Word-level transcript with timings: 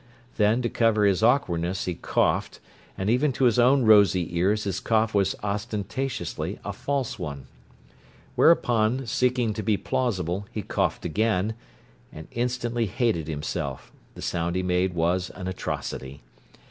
Then, 0.37 0.63
to 0.63 0.67
cover 0.67 1.05
his 1.05 1.21
awkwardness, 1.21 1.85
he 1.85 1.93
coughed, 1.93 2.59
and 2.97 3.07
even 3.07 3.31
to 3.33 3.43
his 3.43 3.59
own 3.59 3.83
rosy 3.83 4.35
ears 4.35 4.63
his 4.63 4.79
cough 4.79 5.13
was 5.13 5.35
ostentatiously 5.43 6.57
a 6.65 6.73
false 6.73 7.19
one. 7.19 7.45
Whereupon, 8.35 9.05
seeking 9.05 9.53
to 9.53 9.61
be 9.61 9.77
plausible, 9.77 10.47
he 10.51 10.63
coughed 10.63 11.05
again, 11.05 11.53
and 12.11 12.27
instantly 12.31 12.87
hated 12.87 13.27
himself: 13.27 13.91
the 14.15 14.23
sound 14.23 14.55
he 14.55 14.63
made 14.63 14.95
was 14.95 15.29
an 15.35 15.47
atrocity. 15.47 16.21